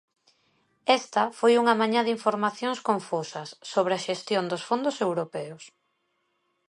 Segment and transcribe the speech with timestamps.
[0.99, 5.63] Esta foi unha mañá de informacións confusas sobre a xestión dos fondos europeos.